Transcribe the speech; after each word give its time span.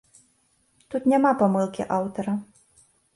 Тут 0.95 1.03
няма 1.13 1.33
памылкі 1.41 1.85
аўтара. 1.99 2.33